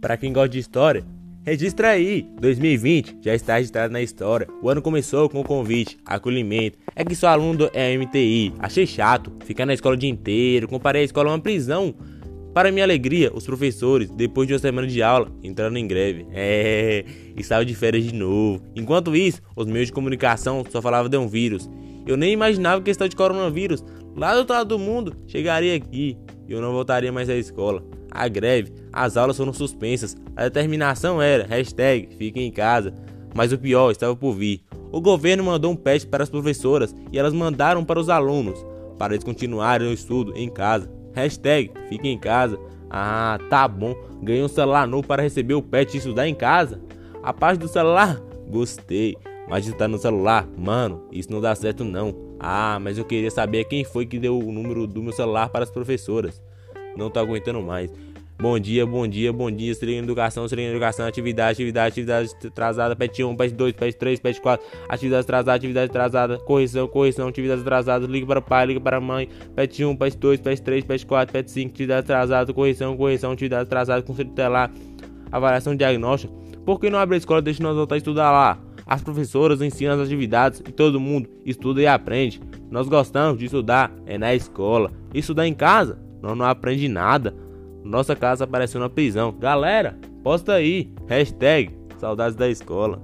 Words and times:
para 0.00 0.16
quem 0.16 0.32
gosta 0.32 0.48
de 0.48 0.58
história, 0.58 1.04
registra 1.44 1.90
aí. 1.90 2.26
2020 2.40 3.18
já 3.20 3.34
está 3.34 3.56
registrado 3.56 3.92
na 3.92 4.00
história. 4.00 4.46
O 4.62 4.68
ano 4.68 4.82
começou 4.82 5.28
com 5.28 5.40
o 5.40 5.44
convite, 5.44 5.98
acolhimento. 6.04 6.78
É 6.94 7.04
que 7.04 7.14
sou 7.14 7.28
aluno 7.28 7.68
é 7.72 7.96
MTI. 7.96 8.54
Achei 8.58 8.86
chato 8.86 9.32
ficar 9.44 9.66
na 9.66 9.74
escola 9.74 9.94
o 9.94 9.98
dia 9.98 10.10
inteiro. 10.10 10.68
Comparei 10.68 11.02
a 11.02 11.04
escola 11.04 11.30
a 11.30 11.32
uma 11.34 11.40
prisão. 11.40 11.94
Para 12.54 12.72
minha 12.72 12.84
alegria, 12.84 13.30
os 13.32 13.44
professores, 13.44 14.10
depois 14.10 14.48
de 14.48 14.54
uma 14.54 14.58
semana 14.58 14.86
de 14.86 15.02
aula, 15.02 15.30
entraram 15.42 15.76
em 15.76 15.86
greve. 15.86 16.26
É, 16.32 17.04
e 17.36 17.44
saiu 17.44 17.64
de 17.64 17.74
férias 17.74 18.04
de 18.04 18.14
novo. 18.14 18.62
Enquanto 18.74 19.14
isso, 19.14 19.40
os 19.54 19.66
meios 19.66 19.88
de 19.88 19.92
comunicação 19.92 20.64
só 20.68 20.82
falavam 20.82 21.08
de 21.08 21.16
um 21.16 21.28
vírus. 21.28 21.68
Eu 22.06 22.16
nem 22.16 22.32
imaginava 22.32 22.76
que 22.80 22.90
a 22.90 22.90
questão 22.90 23.06
de 23.06 23.14
coronavírus 23.14 23.84
lá 24.16 24.32
do 24.32 24.38
outro 24.38 24.54
lado 24.54 24.68
do 24.68 24.78
mundo 24.78 25.14
chegaria 25.26 25.76
aqui 25.76 26.16
e 26.48 26.52
eu 26.52 26.60
não 26.60 26.72
voltaria 26.72 27.12
mais 27.12 27.28
à 27.28 27.36
escola. 27.36 27.84
A 28.10 28.26
greve, 28.26 28.72
as 28.98 29.16
aulas 29.16 29.36
foram 29.36 29.52
suspensas, 29.52 30.16
a 30.34 30.42
determinação 30.44 31.22
era 31.22 31.46
hashtag 31.46 32.08
fiquem 32.16 32.48
em 32.48 32.50
casa, 32.50 32.92
mas 33.32 33.52
o 33.52 33.58
pior 33.58 33.92
estava 33.92 34.16
por 34.16 34.34
vir. 34.34 34.60
O 34.90 35.00
governo 35.00 35.44
mandou 35.44 35.70
um 35.70 35.76
patch 35.76 36.04
para 36.06 36.24
as 36.24 36.28
professoras 36.28 36.92
e 37.12 37.18
elas 37.18 37.32
mandaram 37.32 37.84
para 37.84 38.00
os 38.00 38.08
alunos, 38.08 38.58
para 38.98 39.14
eles 39.14 39.22
continuarem 39.22 39.86
o 39.86 39.92
estudo 39.92 40.36
em 40.36 40.48
casa. 40.48 40.90
Hashtag 41.14 41.70
fiquem 41.88 42.14
em 42.14 42.18
casa. 42.18 42.58
Ah, 42.90 43.38
tá 43.48 43.68
bom. 43.68 43.94
Ganhei 44.20 44.42
um 44.42 44.48
celular 44.48 44.84
novo 44.88 45.06
para 45.06 45.22
receber 45.22 45.54
o 45.54 45.62
patch 45.62 45.94
e 45.94 45.98
estudar 45.98 46.26
em 46.26 46.34
casa. 46.34 46.80
A 47.22 47.32
parte 47.32 47.60
do 47.60 47.68
celular? 47.68 48.20
Gostei. 48.50 49.16
Mas 49.48 49.64
de 49.64 49.70
estar 49.70 49.86
no 49.86 49.98
celular, 49.98 50.44
mano, 50.56 51.06
isso 51.12 51.30
não 51.30 51.40
dá 51.40 51.54
certo 51.54 51.84
não. 51.84 52.14
Ah, 52.40 52.78
mas 52.80 52.98
eu 52.98 53.04
queria 53.04 53.30
saber 53.30 53.64
quem 53.64 53.84
foi 53.84 54.06
que 54.06 54.18
deu 54.18 54.36
o 54.36 54.52
número 54.52 54.88
do 54.88 55.00
meu 55.02 55.12
celular 55.12 55.50
para 55.50 55.62
as 55.62 55.70
professoras. 55.70 56.42
Não 56.96 57.08
tô 57.08 57.20
aguentando 57.20 57.62
mais. 57.62 57.92
Bom 58.40 58.56
dia, 58.56 58.86
bom 58.86 59.04
dia, 59.04 59.32
bom 59.32 59.50
dia, 59.50 59.74
Seria 59.74 59.98
educação, 59.98 60.46
seria 60.46 60.70
educação, 60.70 61.04
atividade, 61.04 61.54
atividade, 61.54 61.88
atividade 61.88 62.30
atrasada, 62.46 62.94
pet 62.94 63.24
1, 63.24 63.34
pet 63.34 63.52
2, 63.52 63.72
pet 63.72 63.96
3, 63.96 64.20
pet 64.20 64.40
4, 64.40 64.66
atividade 64.88 65.22
atrasada, 65.22 65.54
atividade 65.54 65.90
atrasada, 65.90 66.38
correção, 66.38 66.86
correção, 66.86 67.26
atividade 67.26 67.62
atrasada, 67.62 68.06
liga 68.06 68.24
para 68.24 68.38
o 68.38 68.42
pai, 68.42 68.66
liga 68.66 68.80
para 68.80 68.98
a 68.98 69.00
mãe, 69.00 69.28
pet 69.56 69.84
1, 69.84 69.96
pet 69.96 70.16
2, 70.16 70.40
pet 70.40 70.62
3, 70.62 70.84
pet 70.84 71.04
4, 71.04 71.32
pet 71.32 71.50
5, 71.50 71.70
atividade 71.72 72.00
atrasada, 72.04 72.54
correção, 72.54 72.96
correção, 72.96 73.32
atividade 73.32 73.62
atrasada, 73.62 74.02
conselho 74.02 74.28
tutelar, 74.28 74.70
avaliação 75.32 75.74
diagnóstica. 75.74 76.32
Por 76.64 76.78
que 76.78 76.88
não 76.88 77.00
abre 77.00 77.16
a 77.16 77.18
escola 77.18 77.40
e 77.40 77.42
deixa 77.42 77.60
nós 77.60 77.74
voltar 77.74 77.96
a 77.96 77.98
estudar 77.98 78.30
lá? 78.30 78.56
As 78.86 79.02
professoras 79.02 79.60
ensinam 79.60 79.94
as 79.94 80.06
atividades 80.06 80.60
e 80.60 80.70
todo 80.70 81.00
mundo 81.00 81.28
estuda 81.44 81.82
e 81.82 81.88
aprende. 81.88 82.40
Nós 82.70 82.86
gostamos 82.86 83.36
de 83.36 83.46
estudar, 83.46 83.92
é 84.06 84.16
na 84.16 84.32
escola. 84.32 84.92
Estudar 85.12 85.44
em 85.44 85.54
casa, 85.54 85.98
nós 86.22 86.38
não 86.38 86.46
aprende 86.46 86.86
nada. 86.88 87.47
Nossa 87.84 88.14
casa 88.14 88.46
pareceu 88.46 88.80
uma 88.80 88.90
prisão. 88.90 89.32
Galera, 89.32 89.98
posta 90.22 90.54
aí. 90.54 90.92
Hashtag 91.06 91.76
saudades 91.98 92.36
da 92.36 92.48
escola. 92.48 93.02